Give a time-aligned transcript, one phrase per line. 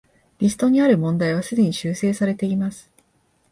[0.39, 2.89] リストにある問題はすでに修正されています